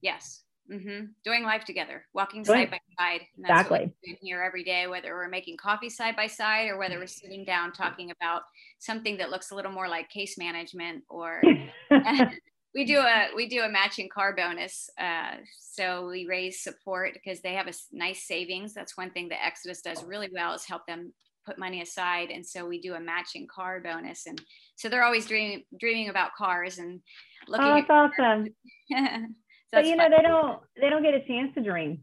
Yes. 0.00 0.42
Mm-hmm. 0.70 1.06
Doing 1.24 1.44
life 1.44 1.64
together, 1.64 2.06
walking 2.12 2.44
side 2.44 2.70
by 2.70 2.80
side. 2.98 3.20
exactly. 3.38 3.92
here 4.20 4.42
every 4.42 4.64
day, 4.64 4.88
whether 4.88 5.14
we're 5.14 5.28
making 5.28 5.56
coffee 5.56 5.88
side 5.88 6.16
by 6.16 6.26
side 6.26 6.68
or 6.68 6.76
whether 6.76 6.98
we're 6.98 7.06
sitting 7.06 7.44
down 7.44 7.72
talking 7.72 8.10
about 8.10 8.42
something 8.80 9.16
that 9.18 9.30
looks 9.30 9.52
a 9.52 9.54
little 9.54 9.70
more 9.70 9.88
like 9.88 10.08
case 10.08 10.36
management 10.36 11.04
or 11.08 11.40
we 12.76 12.84
do 12.84 12.98
a 12.98 13.28
we 13.34 13.48
do 13.48 13.62
a 13.62 13.68
matching 13.68 14.08
car 14.08 14.36
bonus 14.36 14.90
uh, 15.00 15.36
so 15.58 16.08
we 16.08 16.26
raise 16.26 16.62
support 16.62 17.14
because 17.14 17.40
they 17.40 17.54
have 17.54 17.66
a 17.66 17.72
nice 17.90 18.26
savings. 18.26 18.74
That's 18.74 18.96
one 18.96 19.10
thing 19.10 19.30
that 19.30 19.44
exodus 19.44 19.80
does 19.80 20.04
really 20.04 20.28
well 20.32 20.52
is 20.52 20.66
help 20.66 20.86
them 20.86 21.12
put 21.46 21.58
money 21.58 21.80
aside 21.80 22.30
and 22.30 22.44
so 22.44 22.66
we 22.66 22.80
do 22.80 22.94
a 22.94 23.00
matching 23.00 23.46
car 23.46 23.80
bonus 23.80 24.26
and 24.26 24.40
so 24.74 24.88
they're 24.88 25.04
always 25.04 25.26
dreaming 25.26 25.62
dreaming 25.78 26.08
about 26.08 26.34
cars 26.36 26.78
and 26.78 27.00
looking 27.46 27.66
oh, 27.66 27.74
that's 27.74 27.90
awesome. 27.90 28.48
So 29.68 29.78
but 29.78 29.86
you 29.86 29.96
know 29.96 30.08
they 30.08 30.22
don't 30.22 30.60
they 30.80 30.90
don't 30.90 31.02
get 31.02 31.14
a 31.14 31.26
chance 31.26 31.52
to 31.56 31.60
dream 31.60 32.02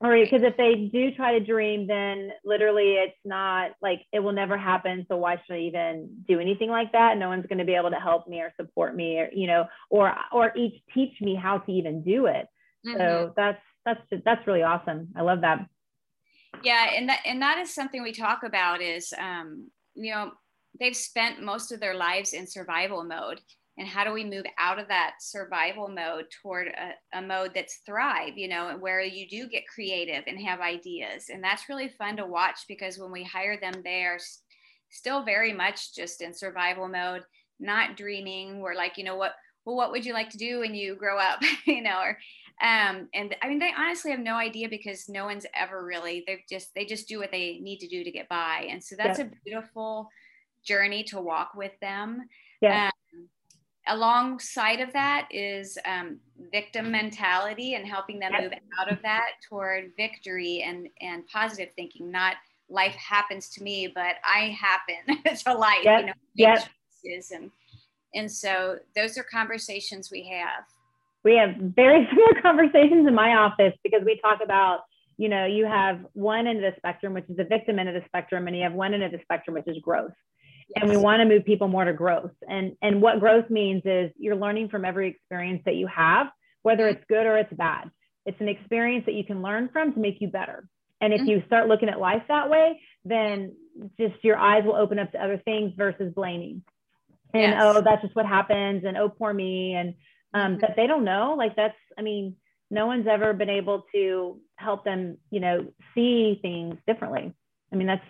or 0.00 0.18
because 0.18 0.42
if 0.42 0.56
they 0.56 0.90
do 0.92 1.10
try 1.12 1.38
to 1.38 1.44
dream 1.44 1.86
then 1.86 2.30
literally 2.44 2.94
it's 2.94 3.16
not 3.24 3.70
like 3.80 4.00
it 4.12 4.18
will 4.20 4.32
never 4.32 4.56
happen 4.56 5.06
so 5.08 5.16
why 5.16 5.40
should 5.46 5.56
i 5.56 5.60
even 5.60 6.08
do 6.28 6.40
anything 6.40 6.68
like 6.68 6.92
that? 6.92 7.16
No 7.18 7.28
one's 7.28 7.46
going 7.46 7.58
to 7.58 7.64
be 7.64 7.74
able 7.74 7.90
to 7.90 7.96
help 7.96 8.26
me 8.28 8.40
or 8.40 8.52
support 8.56 8.94
me 8.94 9.18
or 9.18 9.30
you 9.32 9.46
know 9.46 9.66
or 9.90 10.14
or 10.32 10.52
each 10.56 10.82
teach 10.94 11.20
me 11.20 11.34
how 11.34 11.58
to 11.58 11.72
even 11.72 12.02
do 12.02 12.26
it. 12.26 12.46
Mm-hmm. 12.86 12.98
so 12.98 13.32
that's 13.36 13.62
that's 13.84 14.00
that's 14.24 14.46
really 14.46 14.62
awesome. 14.62 15.08
I 15.16 15.22
love 15.22 15.42
that. 15.42 15.66
Yeah 16.62 16.90
and 16.96 17.08
that 17.08 17.20
and 17.24 17.42
that 17.42 17.58
is 17.58 17.74
something 17.74 18.02
we 18.02 18.12
talk 18.12 18.42
about 18.44 18.80
is 18.80 19.12
um 19.18 19.70
you 19.94 20.12
know 20.12 20.32
they've 20.78 20.96
spent 20.96 21.42
most 21.42 21.72
of 21.72 21.80
their 21.80 21.94
lives 21.94 22.32
in 22.32 22.46
survival 22.46 23.04
mode 23.04 23.40
and 23.76 23.88
how 23.88 24.04
do 24.04 24.12
we 24.12 24.24
move 24.24 24.44
out 24.58 24.78
of 24.78 24.88
that 24.88 25.16
survival 25.20 25.88
mode 25.88 26.26
toward 26.42 26.68
a, 26.68 27.18
a, 27.18 27.22
mode 27.22 27.52
that's 27.54 27.80
thrive 27.84 28.36
you 28.36 28.48
know 28.48 28.76
where 28.78 29.00
you 29.00 29.28
do 29.28 29.48
get 29.48 29.66
creative 29.66 30.24
and 30.26 30.40
have 30.40 30.60
ideas? 30.60 31.26
And 31.28 31.42
that's 31.42 31.68
really 31.68 31.88
fun 31.88 32.16
to 32.16 32.26
watch 32.26 32.60
because 32.68 32.98
when 32.98 33.10
we 33.10 33.24
hire 33.24 33.58
them 33.58 33.74
they 33.84 34.04
are 34.04 34.18
still 34.90 35.24
very 35.24 35.52
much 35.52 35.94
just 35.94 36.20
in 36.20 36.32
survival 36.32 36.88
mode 36.88 37.22
not 37.60 37.96
dreaming. 37.96 38.60
We're 38.60 38.74
like 38.74 38.96
you 38.96 39.04
know 39.04 39.16
what? 39.16 39.32
Well 39.64 39.76
what 39.76 39.90
would 39.90 40.04
you 40.04 40.12
like 40.12 40.30
to 40.30 40.38
do 40.38 40.60
when 40.60 40.74
you 40.74 40.94
grow 40.96 41.18
up? 41.18 41.40
You 41.66 41.82
know 41.82 42.00
or 42.00 42.18
um 42.62 43.08
and 43.12 43.34
i 43.42 43.48
mean 43.48 43.58
they 43.58 43.72
honestly 43.76 44.12
have 44.12 44.20
no 44.20 44.36
idea 44.36 44.68
because 44.68 45.08
no 45.08 45.24
one's 45.24 45.44
ever 45.56 45.84
really 45.84 46.22
they've 46.24 46.44
just 46.48 46.72
they 46.76 46.84
just 46.84 47.08
do 47.08 47.18
what 47.18 47.32
they 47.32 47.58
need 47.60 47.78
to 47.78 47.88
do 47.88 48.04
to 48.04 48.12
get 48.12 48.28
by. 48.28 48.68
And 48.70 48.82
so 48.82 48.94
that's 48.96 49.18
a 49.18 49.28
beautiful 49.44 50.08
journey 50.64 51.02
to 51.04 51.20
walk 51.20 51.50
with 51.56 51.72
them. 51.80 52.28
Yeah 52.60 52.86
um, 52.86 52.92
alongside 53.88 54.80
of 54.80 54.92
that 54.92 55.28
is 55.30 55.78
um, 55.84 56.18
victim 56.52 56.90
mentality 56.90 57.74
and 57.74 57.86
helping 57.86 58.18
them 58.18 58.32
move 58.40 58.52
out 58.80 58.90
of 58.90 59.00
that 59.02 59.26
toward 59.48 59.92
victory 59.96 60.64
and 60.66 60.88
and 61.00 61.26
positive 61.26 61.68
thinking 61.76 62.10
not 62.10 62.36
life 62.70 62.94
happens 62.94 63.50
to 63.50 63.62
me 63.62 63.90
but 63.94 64.16
i 64.24 64.56
happen 64.58 65.36
to 65.36 65.54
life 65.54 65.84
yep. 65.84 66.00
you 66.00 66.06
know 66.06 66.12
yep. 66.34 66.68
and 67.32 67.50
and 68.14 68.30
so 68.30 68.78
those 68.96 69.18
are 69.18 69.24
conversations 69.24 70.10
we 70.10 70.26
have 70.26 70.64
we 71.24 71.36
have 71.36 71.54
very 71.56 72.06
similar 72.10 72.40
conversations 72.40 73.06
in 73.06 73.14
my 73.14 73.34
office 73.34 73.74
because 73.82 74.02
we 74.04 74.18
talk 74.20 74.38
about 74.42 74.80
you 75.18 75.28
know 75.28 75.44
you 75.44 75.66
have 75.66 76.06
one 76.14 76.46
end 76.46 76.64
of 76.64 76.72
the 76.72 76.76
spectrum 76.78 77.12
which 77.12 77.28
is 77.28 77.36
the 77.36 77.44
victim 77.44 77.78
end 77.78 77.88
of 77.88 77.94
the 77.94 78.02
spectrum 78.06 78.46
and 78.46 78.56
you 78.56 78.62
have 78.62 78.72
one 78.72 78.94
end 78.94 79.02
of 79.02 79.12
the 79.12 79.20
spectrum 79.22 79.54
which 79.54 79.66
is 79.66 79.76
growth 79.82 80.12
and 80.76 80.88
we 80.88 80.96
want 80.96 81.20
to 81.20 81.28
move 81.28 81.44
people 81.44 81.68
more 81.68 81.84
to 81.84 81.92
growth. 81.92 82.32
And 82.48 82.76
and 82.82 83.00
what 83.00 83.20
growth 83.20 83.50
means 83.50 83.82
is 83.84 84.10
you're 84.18 84.36
learning 84.36 84.68
from 84.68 84.84
every 84.84 85.08
experience 85.08 85.62
that 85.64 85.76
you 85.76 85.86
have 85.86 86.28
whether 86.64 86.88
it's 86.88 87.04
good 87.08 87.26
or 87.26 87.36
it's 87.36 87.52
bad. 87.52 87.90
It's 88.26 88.40
an 88.40 88.48
experience 88.48 89.04
that 89.04 89.14
you 89.14 89.22
can 89.22 89.42
learn 89.42 89.68
from 89.70 89.92
to 89.92 90.00
make 90.00 90.20
you 90.20 90.28
better. 90.28 90.66
And 91.00 91.12
if 91.12 91.20
mm-hmm. 91.20 91.28
you 91.28 91.42
start 91.46 91.68
looking 91.68 91.90
at 91.90 92.00
life 92.00 92.22
that 92.28 92.50
way 92.50 92.80
then 93.04 93.54
just 94.00 94.14
your 94.22 94.38
eyes 94.38 94.64
will 94.64 94.76
open 94.76 94.98
up 94.98 95.12
to 95.12 95.22
other 95.22 95.40
things 95.44 95.72
versus 95.76 96.12
blaming. 96.14 96.62
And 97.34 97.52
yes. 97.52 97.62
oh 97.62 97.80
that's 97.82 98.02
just 98.02 98.16
what 98.16 98.26
happens 98.26 98.84
and 98.84 98.96
oh 98.96 99.08
poor 99.08 99.32
me 99.32 99.74
and 99.74 99.94
um, 100.32 100.52
mm-hmm. 100.52 100.60
but 100.60 100.70
they 100.76 100.86
don't 100.86 101.04
know. 101.04 101.34
Like 101.36 101.54
that's 101.54 101.76
i 101.98 102.02
mean 102.02 102.36
no 102.70 102.86
one's 102.86 103.06
ever 103.06 103.34
been 103.34 103.50
able 103.50 103.84
to 103.94 104.40
help 104.56 104.84
them 104.84 105.18
you 105.30 105.40
know 105.40 105.66
see 105.94 106.38
things 106.40 106.76
differently. 106.86 107.34
I 107.72 107.76
mean 107.76 107.86
that's 107.86 108.06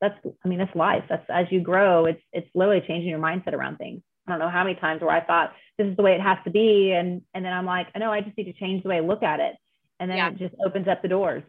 that's 0.00 0.14
I 0.44 0.48
mean 0.48 0.58
that's 0.58 0.74
life. 0.74 1.04
That's 1.08 1.24
as 1.28 1.46
you 1.50 1.60
grow, 1.60 2.06
it's 2.06 2.22
it's 2.32 2.48
literally 2.54 2.82
changing 2.86 3.08
your 3.08 3.18
mindset 3.18 3.52
around 3.52 3.76
things. 3.78 4.02
I 4.26 4.32
don't 4.32 4.40
know 4.40 4.48
how 4.48 4.64
many 4.64 4.76
times 4.76 5.02
where 5.02 5.10
I 5.10 5.24
thought 5.24 5.52
this 5.78 5.86
is 5.86 5.96
the 5.96 6.02
way 6.02 6.14
it 6.14 6.20
has 6.20 6.38
to 6.44 6.50
be, 6.50 6.92
and 6.92 7.22
and 7.34 7.44
then 7.44 7.52
I'm 7.52 7.66
like, 7.66 7.88
I 7.94 7.98
know 7.98 8.12
I 8.12 8.20
just 8.20 8.36
need 8.36 8.44
to 8.44 8.52
change 8.52 8.82
the 8.82 8.88
way 8.88 8.96
I 8.96 9.00
look 9.00 9.22
at 9.22 9.40
it, 9.40 9.54
and 10.00 10.10
then 10.10 10.18
yeah. 10.18 10.30
it 10.30 10.38
just 10.38 10.54
opens 10.64 10.88
up 10.88 11.02
the 11.02 11.08
doors. 11.08 11.42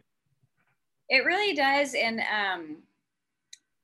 It 1.08 1.24
really 1.24 1.54
does, 1.54 1.94
and 1.94 2.20
um, 2.20 2.76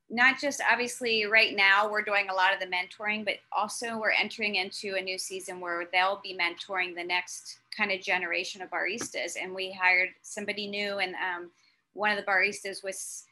not 0.09 0.39
just 0.39 0.61
obviously 0.71 1.25
right 1.25 1.55
now 1.55 1.89
we're 1.89 2.03
doing 2.03 2.29
a 2.29 2.33
lot 2.33 2.53
of 2.53 2.59
the 2.59 2.67
mentoring, 2.67 3.25
but 3.25 3.35
also 3.51 3.97
we're 3.97 4.11
entering 4.11 4.55
into 4.55 4.95
a 4.95 5.01
new 5.01 5.17
season 5.17 5.59
where 5.59 5.87
they'll 5.91 6.21
be 6.23 6.37
mentoring 6.37 6.95
the 6.95 7.03
next 7.03 7.59
kind 7.75 7.91
of 7.91 8.01
generation 8.01 8.61
of 8.61 8.69
baristas, 8.69 9.35
and 9.41 9.53
we 9.53 9.71
hired 9.71 10.09
somebody 10.21 10.67
new, 10.67 10.99
and 10.99 11.15
um, 11.15 11.51
one 11.93 12.11
of 12.11 12.17
the 12.17 12.31
baristas 12.31 12.83
was 12.83 13.25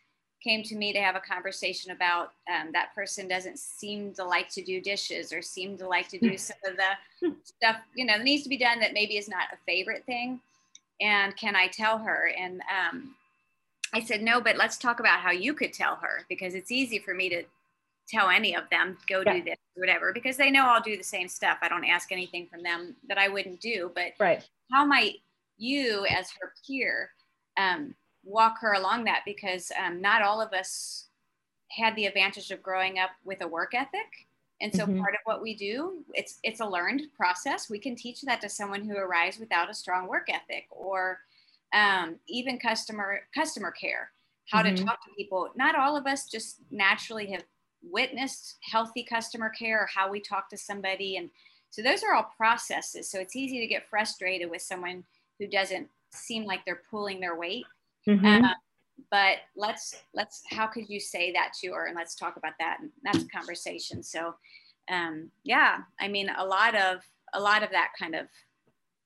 came 0.44 0.64
to 0.64 0.76
me 0.76 0.92
to 0.92 1.00
have 1.00 1.16
a 1.16 1.20
conversation 1.20 1.92
about 1.92 2.34
um, 2.54 2.72
that 2.74 2.94
person 2.94 3.28
doesn't 3.28 3.58
seem 3.58 4.14
to 4.14 4.24
like 4.24 4.50
to 4.50 4.62
do 4.62 4.82
dishes 4.82 5.32
or 5.32 5.42
seem 5.42 5.78
to 5.78 5.88
like 5.88 6.10
to 6.10 6.20
do 6.20 6.38
some 6.38 6.58
of 6.66 6.76
the 6.76 7.34
stuff 7.44 7.78
you 7.96 8.06
know 8.06 8.18
that 8.18 8.24
needs 8.24 8.44
to 8.44 8.50
be 8.50 8.58
done 8.58 8.80
that 8.80 8.94
maybe 8.94 9.18
is 9.18 9.30
not 9.30 9.48
a 9.54 9.58
favorite 9.66 10.06
thing. 10.06 10.40
And 11.02 11.36
can 11.36 11.56
i 11.56 11.68
tell 11.68 11.98
her? 11.98 12.32
And 12.38 12.62
um, 12.62 13.16
i 13.94 14.02
said 14.02 14.22
no 14.22 14.42
but 14.42 14.58
let's 14.58 14.78
talk 14.78 15.00
about 15.00 15.20
how 15.20 15.32
you 15.32 15.54
could 15.54 15.72
tell 15.72 15.96
her 15.96 16.26
because 16.28 16.56
it's 16.56 16.72
easy 16.72 17.00
for 17.00 17.14
me 17.14 17.30
to 17.30 17.44
tell 18.08 18.30
any 18.30 18.56
of 18.56 18.64
them 18.70 18.98
go 19.08 19.24
yeah. 19.26 19.34
do 19.34 19.44
this 19.44 19.58
or 19.78 19.82
whatever 19.82 20.12
because 20.12 20.36
they 20.36 20.52
know 20.52 20.66
i'll 20.66 20.82
do 20.82 20.98
the 20.98 21.04
same 21.04 21.28
stuff. 21.28 21.58
I 21.62 21.70
don't 21.70 21.86
ask 21.86 22.12
anything 22.12 22.48
from 22.48 22.64
them 22.64 22.96
that 23.08 23.18
i 23.18 23.28
wouldn't 23.30 23.62
do 23.62 23.92
but 23.96 24.14
right. 24.20 24.48
how 24.72 24.84
might 24.86 25.18
you 25.58 26.06
as 26.10 26.32
her 26.40 26.54
peer 26.68 27.12
um, 27.58 27.94
walk 28.24 28.60
her 28.62 28.74
along 28.74 29.06
that 29.06 29.22
because 29.26 29.72
um, 29.84 30.02
not 30.02 30.22
all 30.22 30.42
of 30.42 30.54
us 30.54 31.08
had 31.70 31.96
the 31.96 32.06
advantage 32.06 32.52
of 32.52 32.62
growing 32.64 33.00
up 33.00 33.12
with 33.24 33.42
a 33.42 33.48
work 33.48 33.74
ethic. 33.74 34.28
And 34.62 34.74
so 34.74 34.86
mm-hmm. 34.86 35.02
part 35.02 35.14
of 35.14 35.20
what 35.26 35.42
we 35.42 35.56
do 35.56 36.04
it's 36.14 36.40
it's 36.44 36.62
a 36.62 36.66
learned 36.66 37.04
process. 37.18 37.70
We 37.70 37.80
can 37.80 37.96
teach 37.96 38.22
that 38.22 38.42
to 38.42 38.50
someone 38.50 38.88
who 38.88 38.96
arrives 38.96 39.40
without 39.40 39.70
a 39.70 39.74
strong 39.74 40.08
work 40.08 40.28
ethic 40.30 40.68
or 40.70 41.20
um, 41.74 42.16
even 42.28 42.60
customer 42.60 43.22
customer 43.34 43.72
care 43.72 44.12
how 44.50 44.62
mm-hmm. 44.62 44.76
to 44.76 44.84
talk 44.84 45.04
to 45.04 45.12
people. 45.18 45.50
Not 45.56 45.76
all 45.76 45.98
of 45.98 46.06
us 46.06 46.30
just 46.30 46.58
naturally 46.72 47.28
have 47.32 47.44
witnessed 47.82 48.58
healthy 48.62 49.04
customer 49.04 49.50
care 49.50 49.82
or 49.82 49.90
how 49.94 50.10
we 50.10 50.20
talk 50.20 50.50
to 50.50 50.58
somebody. 50.58 51.18
And 51.18 51.30
so 51.70 51.82
those 51.82 52.04
are 52.04 52.14
all 52.14 52.32
processes. 52.38 53.10
So 53.10 53.20
it's 53.20 53.36
easy 53.36 53.60
to 53.60 53.68
get 53.68 53.90
frustrated 53.90 54.50
with 54.50 54.62
someone 54.62 55.04
who 55.40 55.48
doesn't 55.48 55.90
seem 56.12 56.46
like 56.46 56.64
they're 56.66 56.84
pulling 56.90 57.20
their 57.20 57.36
weight 57.36 57.66
Mm-hmm. 58.08 58.46
Uh, 58.46 58.54
but 59.10 59.38
let's 59.56 59.96
let's 60.14 60.44
how 60.50 60.68
could 60.68 60.90
you 60.90 61.00
say 61.00 61.32
that 61.32 61.54
to 61.62 61.72
her 61.72 61.86
and 61.86 61.96
let's 61.96 62.16
talk 62.16 62.38
about 62.38 62.54
that 62.60 62.78
and 62.80 62.90
that's 63.04 63.24
a 63.24 63.28
conversation 63.28 64.04
so 64.04 64.36
um, 64.92 65.30
yeah 65.44 65.80
i 66.00 66.08
mean 66.08 66.30
a 66.38 66.46
lot 66.46 66.76
of 66.76 67.02
a 67.34 67.40
lot 67.40 67.64
of 67.64 67.72
that 67.72 67.90
kind 67.98 68.16
of 68.16 68.28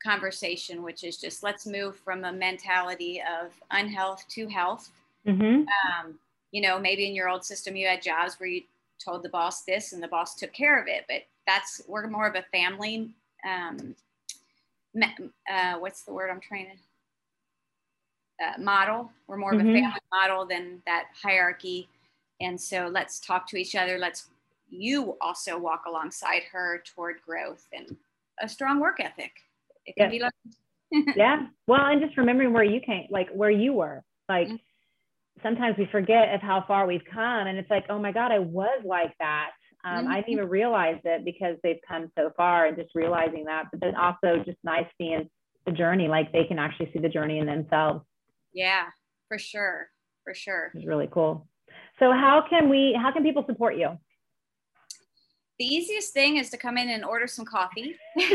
conversation 0.04 0.84
which 0.84 1.04
is 1.04 1.18
just 1.18 1.44
let's 1.44 1.66
move 1.66 1.96
from 1.96 2.24
a 2.24 2.32
mentality 2.32 3.22
of 3.22 3.52
unhealth 3.72 4.24
to 4.30 4.48
health 4.48 4.90
mm-hmm. 5.26 5.62
um, 5.62 6.18
you 6.52 6.62
know 6.62 6.80
maybe 6.80 7.08
in 7.08 7.16
your 7.16 7.30
old 7.30 7.44
system 7.44 7.76
you 7.76 7.88
had 7.88 8.02
jobs 8.02 8.40
where 8.40 8.50
you 8.50 8.62
told 9.04 9.24
the 9.24 9.30
boss 9.30 9.64
this 9.64 9.94
and 9.94 10.02
the 10.02 10.08
boss 10.08 10.36
took 10.36 10.54
care 10.54 10.80
of 10.80 10.88
it. 10.88 11.06
But 11.08 11.24
that's, 11.46 11.82
we're 11.88 12.08
more 12.08 12.28
of 12.28 12.36
a 12.36 12.44
family, 12.52 13.10
um, 13.46 13.96
uh, 15.02 15.76
what's 15.78 16.04
the 16.04 16.14
word 16.14 16.30
I'm 16.30 16.40
trying 16.40 16.66
to, 16.66 16.72
uh, 18.44 18.60
model. 18.62 19.12
We're 19.28 19.38
more 19.38 19.54
mm-hmm. 19.54 19.62
of 19.62 19.66
a 19.66 19.70
mm-hmm. 19.70 19.84
family 19.84 20.00
model 20.12 20.46
than 20.46 20.82
that 20.86 21.06
hierarchy. 21.22 21.90
And 22.40 22.60
so 22.60 22.90
let's 22.92 23.20
talk 23.20 23.48
to 23.50 23.58
each 23.58 23.76
other. 23.76 23.98
Let's, 23.98 24.30
you 24.70 25.18
also 25.22 25.58
walk 25.58 25.84
alongside 25.88 26.44
her 26.52 26.84
toward 26.86 27.22
growth 27.26 27.68
and 27.74 27.96
a 28.42 28.48
strong 28.48 28.80
work 28.80 29.00
ethic. 29.00 29.32
It 29.86 29.96
can 29.98 30.12
yeah. 30.12 30.30
be 30.30 31.06
yeah. 31.16 31.48
Well, 31.68 31.86
and 31.86 32.02
just 32.02 32.18
remembering 32.18 32.54
where 32.54 32.64
you 32.64 32.80
came, 32.80 33.08
like 33.10 33.30
where 33.32 33.50
you 33.50 33.74
were, 33.74 34.04
like, 34.30 34.48
mm-hmm 34.48 34.56
sometimes 35.44 35.76
we 35.78 35.88
forget 35.92 36.34
of 36.34 36.42
how 36.42 36.64
far 36.68 36.88
we've 36.88 37.06
come 37.12 37.48
and 37.48 37.58
it's 37.58 37.70
like 37.70 37.86
oh 37.90 38.00
my 38.00 38.12
god 38.12 38.32
i 38.32 38.40
was 38.40 38.82
like 38.84 39.14
that 39.20 39.50
um, 39.86 40.04
mm-hmm. 40.04 40.12
i 40.12 40.16
didn't 40.18 40.32
even 40.32 40.50
realize 40.50 41.00
it 41.04 41.26
because 41.26 41.56
they've 41.64 41.80
come 41.88 42.12
so 42.18 42.32
far 42.36 42.66
and 42.66 42.78
just 42.78 42.90
realizing 42.96 43.46
that 43.46 43.66
but 43.72 43.80
then 43.80 43.96
also 43.96 44.44
just 44.46 44.58
nice 44.64 44.86
seeing 44.98 45.30
the 45.66 45.72
journey 45.72 46.08
like 46.08 46.32
they 46.32 46.46
can 46.46 46.60
actually 46.60 46.90
see 46.94 47.00
the 47.00 47.10
journey 47.10 47.40
in 47.40 47.46
themselves 47.46 48.02
yeah 48.58 48.86
for 49.28 49.38
sure 49.38 49.88
for 50.24 50.34
sure 50.34 50.72
it's 50.74 50.86
really 50.86 51.10
cool 51.12 51.48
so 52.00 52.12
how 52.12 52.44
can 52.50 52.70
we 52.70 52.98
how 53.00 53.12
can 53.12 53.24
people 53.24 53.44
support 53.46 53.78
you 53.78 53.90
the 55.60 55.66
easiest 55.66 56.14
thing 56.14 56.38
is 56.38 56.50
to 56.50 56.58
come 56.58 56.78
in 56.78 56.90
and 56.90 57.06
order 57.06 57.28
some 57.28 57.46
coffee 57.46 57.96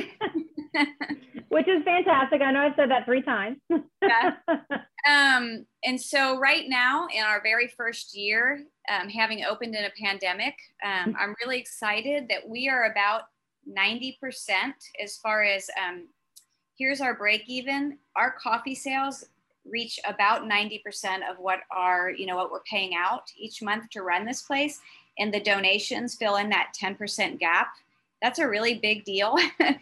which 1.52 1.68
is 1.68 1.82
fantastic. 1.84 2.40
I 2.40 2.50
know 2.50 2.60
I've 2.60 2.72
said 2.76 2.90
that 2.90 3.04
three 3.04 3.22
times. 3.22 3.58
yeah. 4.02 4.32
Um, 5.04 5.66
and 5.82 6.00
so, 6.00 6.38
right 6.38 6.62
now, 6.68 7.08
in 7.12 7.24
our 7.24 7.42
very 7.42 7.66
first 7.66 8.16
year, 8.16 8.62
um, 8.88 9.08
having 9.08 9.44
opened 9.44 9.74
in 9.74 9.84
a 9.84 9.90
pandemic, 10.00 10.54
um, 10.86 11.16
I'm 11.18 11.34
really 11.44 11.58
excited 11.58 12.28
that 12.28 12.48
we 12.48 12.68
are 12.68 12.84
about 12.84 13.22
90% 13.68 14.14
as 15.02 15.16
far 15.16 15.42
as 15.42 15.68
um, 15.84 16.06
here's 16.78 17.00
our 17.00 17.16
break 17.16 17.48
even. 17.48 17.98
Our 18.14 18.30
coffee 18.30 18.76
sales 18.76 19.24
reach 19.68 19.98
about 20.06 20.42
90% 20.42 20.80
of 21.30 21.38
what 21.38 21.60
are, 21.70 22.10
you 22.10 22.26
know, 22.26 22.36
what 22.36 22.50
we're 22.50 22.62
paying 22.62 22.94
out 22.94 23.30
each 23.36 23.62
month 23.62 23.90
to 23.90 24.02
run 24.02 24.24
this 24.24 24.42
place. 24.42 24.80
And 25.18 25.32
the 25.32 25.40
donations 25.40 26.14
fill 26.14 26.36
in 26.36 26.48
that 26.50 26.72
10% 26.80 27.38
gap 27.38 27.68
that's 28.22 28.38
a 28.38 28.48
really 28.48 28.74
big 28.74 29.04
deal. 29.04 29.36
yeah. 29.60 29.74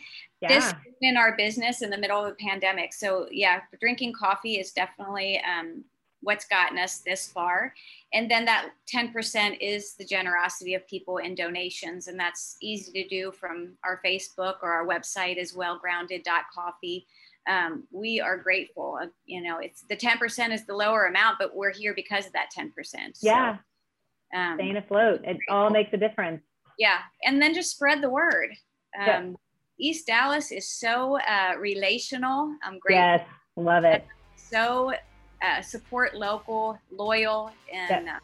This 0.49 0.75
in 1.03 1.17
our 1.17 1.37
business 1.37 1.83
in 1.83 1.91
the 1.91 1.99
middle 1.99 2.25
of 2.25 2.33
a 2.33 2.35
pandemic. 2.37 2.95
So 2.95 3.29
yeah, 3.31 3.61
drinking 3.79 4.15
coffee 4.15 4.55
is 4.55 4.73
definitely 4.73 5.41
um, 5.41 5.85
what's 6.23 6.47
gotten 6.47 6.79
us 6.79 6.99
this 6.99 7.29
far. 7.29 7.75
And 8.13 8.31
then 8.31 8.47
that 8.47 8.71
10% 8.93 9.59
is 9.61 9.95
the 9.95 10.05
generosity 10.05 10.75
of 10.75 10.89
people 10.89 11.19
in 11.19 11.35
donations. 11.35 12.09
And 12.09 12.19
that's 12.19 12.57
easy 12.61 12.91
to 13.03 13.09
do 13.09 13.31
from 13.31 13.75
our 13.85 14.01
Facebook 14.05 14.57
or 14.63 14.73
our 14.73 14.87
website 14.87 15.37
as 15.37 15.55
well, 15.55 15.79
grounded.coffee. 15.79 17.07
Um, 17.49 17.85
we 17.91 18.21
are 18.21 18.37
grateful. 18.37 18.99
You 19.25 19.43
know, 19.43 19.59
it's 19.59 19.83
the 19.83 19.97
10% 19.97 20.53
is 20.53 20.67
the 20.67 20.75
lower 20.75 21.07
amount, 21.07 21.39
but 21.39 21.55
we're 21.55 21.73
here 21.73 21.95
because 21.95 22.27
of 22.27 22.33
that 22.33 22.51
10%. 22.57 22.71
Yeah. 23.23 23.57
So, 24.33 24.39
um, 24.39 24.57
Staying 24.57 24.77
afloat. 24.77 25.23
It 25.25 25.39
all 25.49 25.71
makes 25.71 25.93
a 25.93 25.97
difference. 25.97 26.43
Yeah 26.79 26.99
and 27.25 27.41
then 27.41 27.55
just 27.55 27.71
spread 27.71 28.03
the 28.03 28.11
word. 28.11 28.51
Um, 28.99 29.37
east 29.79 30.07
dallas 30.07 30.51
is 30.51 30.69
so 30.71 31.19
uh, 31.21 31.55
relational. 31.59 32.55
I'm 32.63 32.79
great. 32.79 32.97
Yes 32.97 33.27
love 33.57 33.85
it. 33.85 34.07
So 34.37 34.93
uh, 35.43 35.63
support 35.63 36.15
local 36.15 36.79
loyal 36.91 37.51
and 37.73 38.09
uh, 38.09 38.19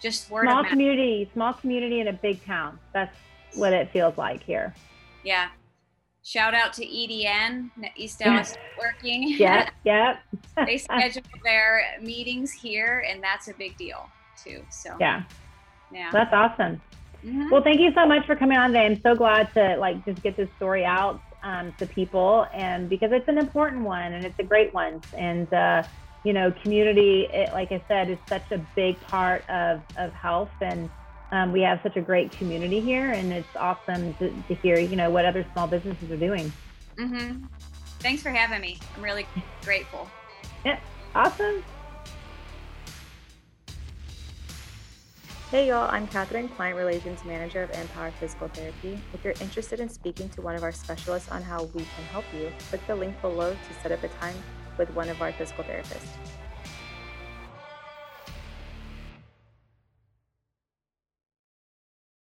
just 0.00 0.30
word 0.30 0.44
small 0.46 0.64
community 0.64 1.30
small 1.32 1.52
community 1.52 2.00
in 2.00 2.08
a 2.08 2.12
big 2.12 2.44
town. 2.44 2.78
That's 2.92 3.16
what 3.54 3.72
it 3.72 3.90
feels 3.90 4.18
like 4.18 4.42
here. 4.42 4.74
Yeah 5.24 5.48
shout 6.24 6.54
out 6.54 6.72
to 6.72 6.84
edn 6.84 7.70
east 7.96 8.18
dallas 8.18 8.54
working 8.78 9.34
yeah 9.38 9.68
yeah 9.84 10.16
they 10.66 10.78
schedule 10.78 11.22
their 11.44 11.82
meetings 12.00 12.52
here 12.52 13.04
and 13.08 13.22
that's 13.22 13.48
a 13.48 13.54
big 13.54 13.76
deal 13.76 14.08
too 14.42 14.64
so. 14.70 14.96
Yeah. 15.00 15.22
Yeah. 15.92 16.10
That's 16.12 16.32
awesome. 16.32 16.80
Mm-hmm. 17.24 17.50
Well, 17.50 17.62
thank 17.62 17.80
you 17.80 17.92
so 17.94 18.06
much 18.06 18.26
for 18.26 18.34
coming 18.34 18.58
on 18.58 18.70
today. 18.70 18.86
I'm 18.86 19.00
so 19.02 19.14
glad 19.14 19.52
to 19.54 19.76
like 19.76 20.04
just 20.04 20.22
get 20.22 20.36
this 20.36 20.48
story 20.56 20.84
out 20.84 21.20
um, 21.42 21.72
to 21.78 21.86
people, 21.86 22.46
and 22.52 22.88
because 22.88 23.12
it's 23.12 23.28
an 23.28 23.38
important 23.38 23.82
one 23.82 24.12
and 24.12 24.24
it's 24.24 24.38
a 24.38 24.44
great 24.44 24.74
one, 24.74 25.00
and 25.16 25.52
uh, 25.52 25.82
you 26.24 26.32
know, 26.32 26.52
community, 26.62 27.28
it, 27.32 27.52
like 27.52 27.70
I 27.70 27.82
said, 27.86 28.10
is 28.10 28.18
such 28.28 28.50
a 28.50 28.58
big 28.74 29.00
part 29.02 29.48
of 29.48 29.82
of 29.96 30.12
health, 30.12 30.50
and 30.60 30.90
um, 31.32 31.50
we 31.50 31.62
have 31.62 31.80
such 31.82 31.96
a 31.96 32.00
great 32.00 32.30
community 32.32 32.78
here, 32.78 33.10
and 33.10 33.32
it's 33.32 33.56
awesome 33.56 34.14
to, 34.14 34.30
to 34.30 34.54
hear, 34.54 34.78
you 34.78 34.96
know, 34.96 35.10
what 35.10 35.24
other 35.24 35.44
small 35.54 35.66
businesses 35.66 36.10
are 36.10 36.16
doing. 36.16 36.52
Mm-hmm. 36.96 37.44
Thanks 38.00 38.22
for 38.22 38.30
having 38.30 38.60
me. 38.60 38.78
I'm 38.94 39.02
really 39.02 39.26
grateful. 39.64 40.08
Yeah, 40.64 40.78
awesome. 41.14 41.64
Hey 45.50 45.68
y'all, 45.68 45.88
I'm 45.90 46.06
Catherine, 46.06 46.48
Client 46.48 46.76
Relations 46.76 47.24
Manager 47.24 47.62
of 47.62 47.72
mPower 47.72 48.12
Physical 48.14 48.48
Therapy. 48.48 48.98
If 49.12 49.22
you're 49.22 49.34
interested 49.40 49.80
in 49.80 49.88
speaking 49.88 50.28
to 50.30 50.42
one 50.42 50.54
of 50.54 50.62
our 50.62 50.72
specialists 50.72 51.30
on 51.30 51.42
how 51.42 51.64
we 51.74 51.82
can 51.82 52.04
help 52.10 52.24
you, 52.34 52.50
click 52.70 52.86
the 52.86 52.94
link 52.94 53.20
below 53.20 53.50
to 53.52 53.82
set 53.82 53.92
up 53.92 54.02
a 54.02 54.08
time 54.08 54.34
with 54.78 54.90
one 54.94 55.10
of 55.10 55.20
our 55.20 55.32
physical 55.32 55.64
therapists. 55.64 56.08